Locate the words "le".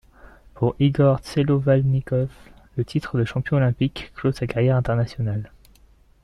2.75-2.83